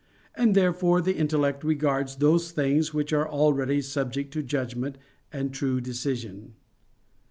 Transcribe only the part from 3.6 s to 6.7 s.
subject to judgment and true decision."